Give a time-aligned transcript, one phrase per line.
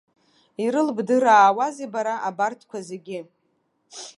[0.63, 3.19] Ирылбдыраауазеи бара абарҭқәа зегьы?!